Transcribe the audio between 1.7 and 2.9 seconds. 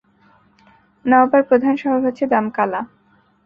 শহর হচ্ছে দামকালা।